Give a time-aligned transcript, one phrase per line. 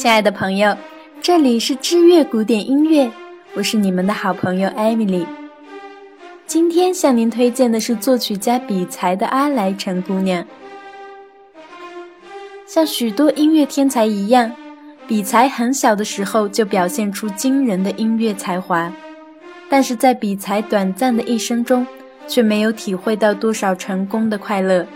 [0.00, 0.74] 亲爱的朋友，
[1.20, 3.10] 这里是知乐古典音乐，
[3.52, 5.26] 我是你们的好朋友艾米丽。
[6.46, 10.42] 今天向您推荐的是作曲家比才的《阿莱城姑娘》。
[12.66, 14.50] 像许多音乐天才一样，
[15.06, 18.90] 比才很小的时候就表现出惊人的音乐才华，
[19.68, 21.86] 但是在比才短暂的一生中，
[22.26, 24.86] 却没有体会到多少成功的快乐。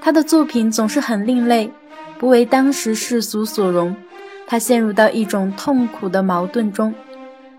[0.00, 1.70] 他的作品总是很另类，
[2.16, 3.94] 不为当时世俗所容。
[4.46, 6.94] 他陷入到一种痛苦的矛盾中，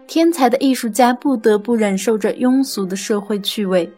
[0.08, 3.88] 天才的艺术家不得不忍受着庸俗的社会趣味。《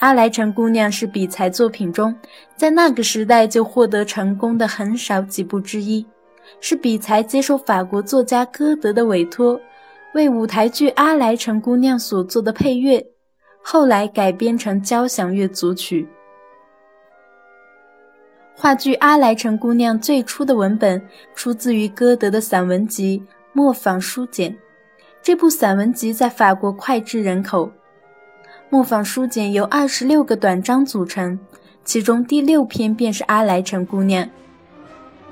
[0.00, 2.14] 阿莱城姑娘》是比才作品中
[2.56, 6.04] 在那个时代就获得成功的很少几部之一，
[6.60, 9.58] 是比才接受法国作家歌德的委托，
[10.14, 13.02] 为舞台剧《阿莱城姑娘》所做的配乐，
[13.62, 16.06] 后来改编成交响乐组曲。
[18.56, 21.02] 话剧《阿莱城姑娘》最初的文本
[21.34, 23.20] 出自于歌德的散文集
[23.52, 24.52] 《磨坊书简》。
[25.20, 27.66] 这部散文集在法国脍炙人口。
[28.70, 31.38] 《磨坊书简》由二十六个短章组成，
[31.84, 34.24] 其中第六篇便是《阿莱城姑娘》。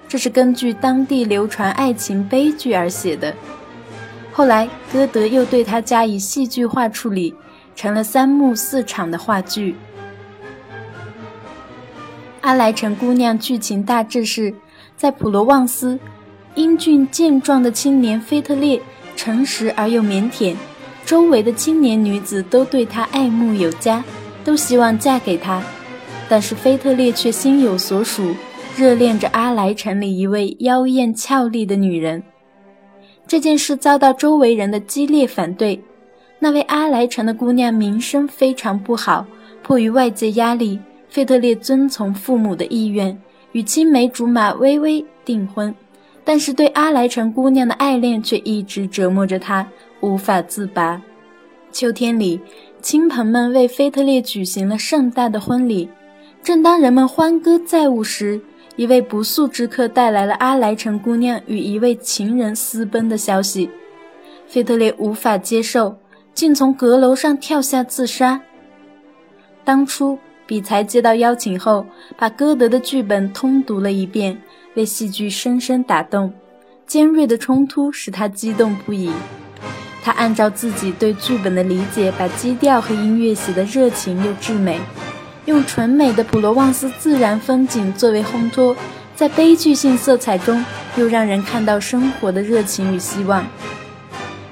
[0.08, 3.32] 这是根据当地流传爱情悲剧而写的。
[4.32, 7.34] 后来，歌德又对它加以戏剧化处理，
[7.76, 9.72] 成了三幕四场的话剧。
[12.42, 14.52] 《阿莱城姑娘》剧情大致是，
[14.96, 15.96] 在普罗旺斯，
[16.56, 18.80] 英俊健壮的青年菲特烈
[19.14, 20.56] 诚实而又腼腆，
[21.06, 24.02] 周围的青年女子都对他爱慕有加，
[24.42, 25.62] 都希望嫁给他。
[26.28, 28.34] 但是菲特烈却心有所属，
[28.76, 32.20] 热恋着阿莱城里一位妖艳俏丽的女人。
[33.28, 35.80] 这件事遭到周围人的激烈反对，
[36.40, 39.24] 那位阿莱城的姑娘名声非常不好，
[39.62, 40.80] 迫于外界压力。
[41.12, 43.20] 费特烈遵从父母的意愿，
[43.52, 45.74] 与青梅竹马薇薇订婚，
[46.24, 49.68] 但是对阿莱城姑娘的爱恋却一直折磨着他，
[50.00, 51.02] 无法自拔。
[51.70, 52.40] 秋天里，
[52.80, 55.86] 亲朋们为菲特烈举行了盛大的婚礼。
[56.42, 58.40] 正当人们欢歌载舞时，
[58.76, 63.68] 一位不速之客带来了阿莱城姑娘与一位情人私奔的消息。
[64.46, 65.94] 菲特烈无法接受，
[66.32, 68.40] 竟从阁楼上跳下自杀。
[69.62, 70.18] 当初。
[70.52, 74.38] 比才接到邀请后，把歌德的剧本通读了一遍，
[74.74, 76.30] 被戏剧深深打动。
[76.86, 79.10] 尖锐的冲突使他激动不已。
[80.02, 84.78] 他按照自己对剧本的理解，把基调和音乐写得热情又至美，
[85.46, 88.76] 用纯美的普罗旺斯自然风景作为烘托，
[89.16, 90.62] 在悲剧性色彩中
[90.96, 93.42] 又让人看到生活的热情与希望。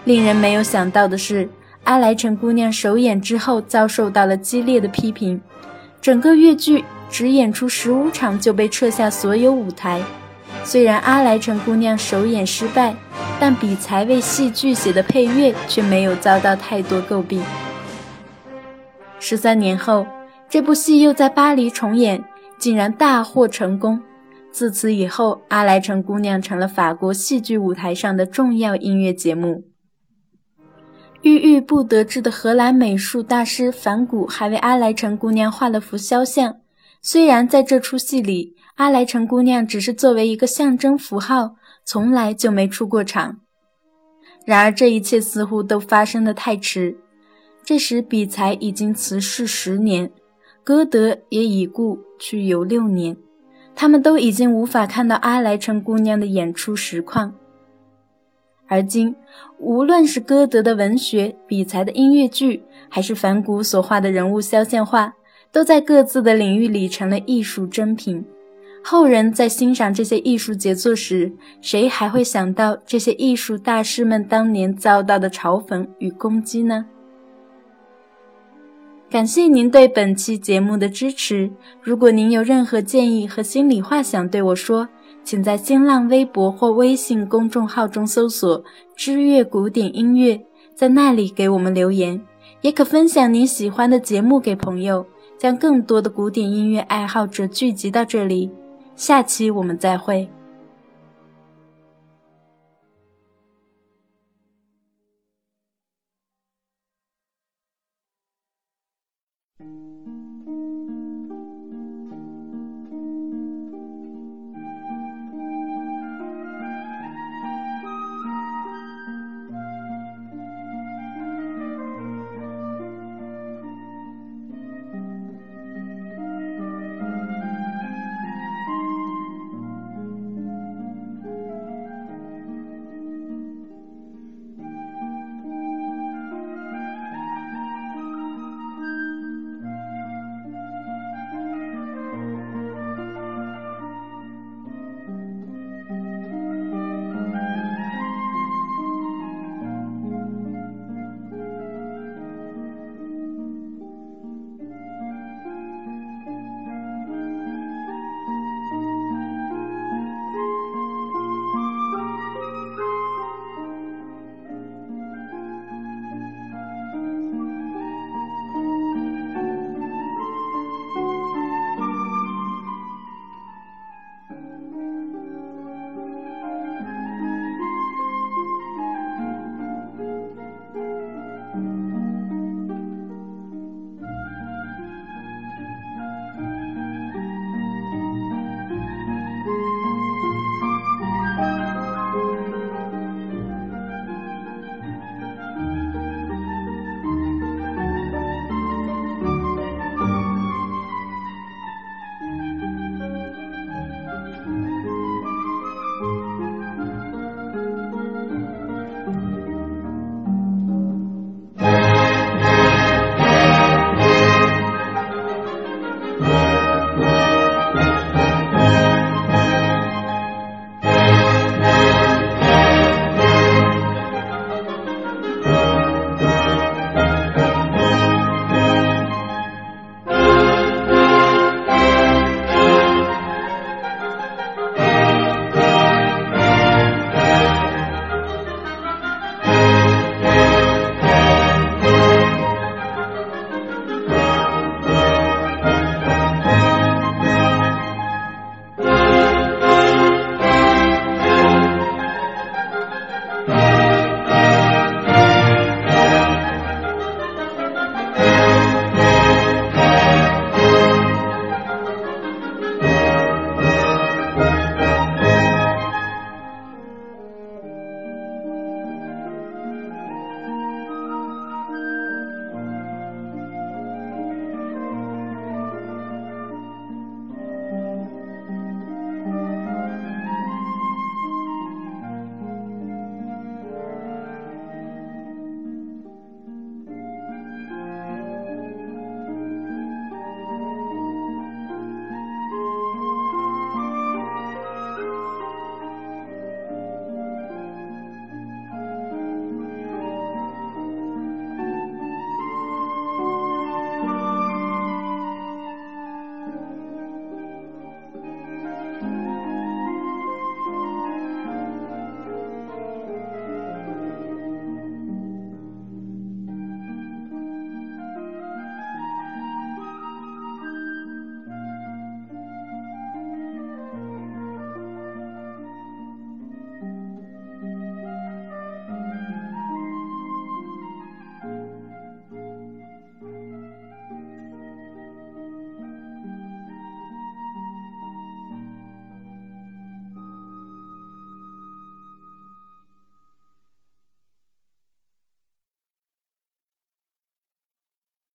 [0.06, 1.44] 令人没有想到的是，
[1.84, 5.38] 《阿莱城姑娘》首演之后遭受到了激烈的批评。
[6.00, 10.00] 整个越剧只演出十五场就被撤下所有舞台。
[10.64, 12.94] 虽然《阿莱城姑娘》首演失败，
[13.38, 17.42] 但比才为戏剧写的配乐却没有遭到太多诟病。
[19.18, 20.06] 十三年后，
[20.48, 22.24] 这部戏又在巴黎重演，
[22.58, 24.00] 竟然大获成功。
[24.50, 29.69] 自此以后，《阿莱城姑娘》成了法国戏剧舞台上的重要音乐节目。
[31.22, 36.56] 郁郁不得志的荷兰美术大师梵谷还为阿莱城姑娘画了幅肖像。
[37.03, 43.38] 虽然在这出戏里，阿莱城姑娘只是作为一个象征符号，从来就没出过场。
[44.47, 46.97] 然而，这一切似乎都发生的太迟。
[47.62, 50.10] 这时，比才已经辞世十年，
[50.64, 53.14] 歌德也已故去有六年，
[53.75, 57.34] 他们都已经无法看到阿莱城姑娘的演出实况。
[58.70, 59.12] 而今，
[59.58, 65.12] 无论是歌德的文学、比才的音乐剧，还是梵谷所画的人物肖像画，
[65.50, 68.25] 都在各自的领域里成了艺术珍品。
[68.84, 76.86] 后人在欣赏这些艺术杰作时，谁还会想到这些艺术大师们当年遭到的嘲讽与攻击呢？
[79.10, 81.50] 感谢您对本期节目的支持。
[81.82, 84.88] 如果您有任何建议和心里话想对我说，
[85.25, 88.62] 请在新浪微博或微信公众号中搜索
[88.97, 90.41] 之月古典音乐
[90.74, 92.21] 在那里给我们留言
[92.62, 95.06] 也可分享您喜欢的节目给朋友
[95.39, 98.50] 将更多的古典音乐爱好者聚集到这里。
[99.00, 100.28] 下期我们再会。